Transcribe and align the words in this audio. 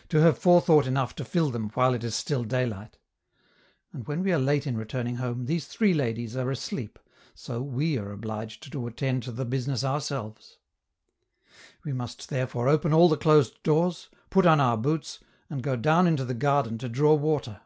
]to 0.08 0.18
have 0.20 0.36
forethought 0.36 0.84
enough 0.84 1.14
to 1.14 1.24
fill 1.24 1.48
them 1.48 1.68
while 1.74 1.94
it 1.94 2.02
is 2.02 2.12
still 2.12 2.42
daylight. 2.42 2.98
And 3.92 4.04
when 4.08 4.20
we 4.24 4.32
are 4.32 4.38
late 4.40 4.66
in 4.66 4.76
returning 4.76 5.14
home, 5.18 5.44
these 5.44 5.66
three 5.66 5.94
ladies 5.94 6.36
are 6.36 6.50
asleep, 6.50 6.98
so 7.36 7.62
we 7.62 7.96
are 7.96 8.10
obliged 8.10 8.72
to 8.72 8.86
attend 8.88 9.22
to 9.22 9.30
the 9.30 9.44
business 9.44 9.84
ourselves. 9.84 10.58
We 11.84 11.92
must 11.92 12.30
therefore 12.30 12.68
open 12.68 12.92
all 12.92 13.08
the 13.08 13.16
closed 13.16 13.62
doors, 13.62 14.08
put 14.28 14.44
on 14.44 14.58
our 14.58 14.76
boots, 14.76 15.20
and 15.48 15.62
go 15.62 15.76
down 15.76 16.08
into 16.08 16.24
the 16.24 16.34
garden 16.34 16.78
to 16.78 16.88
draw 16.88 17.14
water. 17.14 17.60